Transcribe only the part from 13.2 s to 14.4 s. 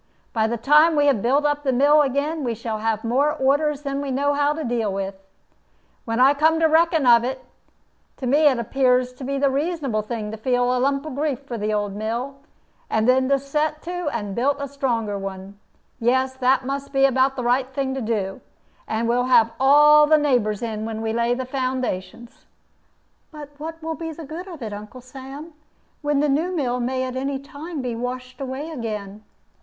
to set to and